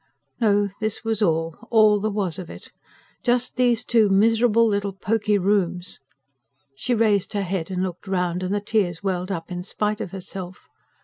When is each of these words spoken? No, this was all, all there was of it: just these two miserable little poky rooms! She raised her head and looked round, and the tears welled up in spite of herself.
No, 0.39 0.65
this 0.79 1.03
was 1.03 1.21
all, 1.21 1.55
all 1.69 1.99
there 1.99 2.09
was 2.09 2.39
of 2.39 2.49
it: 2.49 2.71
just 3.21 3.55
these 3.55 3.85
two 3.85 4.09
miserable 4.09 4.67
little 4.67 4.93
poky 4.93 5.37
rooms! 5.37 5.99
She 6.75 6.95
raised 6.95 7.33
her 7.33 7.43
head 7.43 7.69
and 7.69 7.83
looked 7.83 8.07
round, 8.07 8.41
and 8.41 8.51
the 8.51 8.61
tears 8.61 9.03
welled 9.03 9.31
up 9.31 9.51
in 9.51 9.61
spite 9.61 10.01
of 10.01 10.09
herself. 10.09 10.67